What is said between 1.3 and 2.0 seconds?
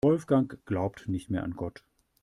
an Gott.